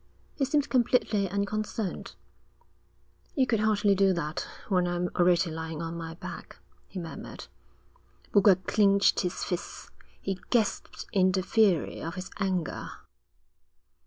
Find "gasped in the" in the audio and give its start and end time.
10.49-11.43